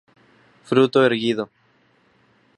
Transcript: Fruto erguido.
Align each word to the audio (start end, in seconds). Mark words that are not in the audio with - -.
Fruto 0.69 1.03
erguido. 1.07 1.45